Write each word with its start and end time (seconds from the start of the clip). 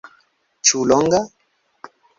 Ĉu 0.69 0.81
longa? 0.93 1.23